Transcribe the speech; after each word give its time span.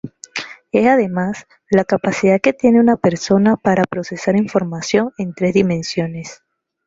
Es 0.71 0.87
además, 0.87 1.45
la 1.69 1.85
capacidad 1.85 2.41
que 2.41 2.53
tiene 2.53 2.79
una 2.79 2.97
persona 2.97 3.55
para 3.55 3.83
procesar 3.83 4.35
información 4.35 5.11
en 5.19 5.35
tres 5.35 5.53
dimensiones. 5.53 6.41